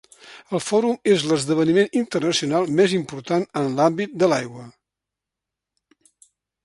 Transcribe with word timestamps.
El 0.59 0.61
Fòrum 0.67 0.95
és 1.15 1.25
l'esdeveniment 1.31 1.91
internacional 2.01 2.65
més 2.79 2.95
important 3.01 3.45
en 3.61 3.69
l'àmbit 3.81 4.19
de 4.25 4.31
l'aigua. 4.33 4.67